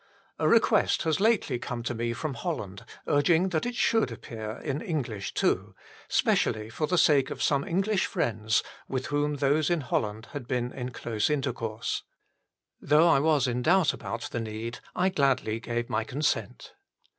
[0.39, 4.81] A request has lately corne to me from Holland urging that it should appear in
[4.81, 5.75] English too,
[6.07, 10.71] specially for the sake of some English friends with whom those in Holland had been
[10.73, 12.01] in close intercourse.
[12.79, 16.73] Though I was in doubt about the need, I gladly gave my consent.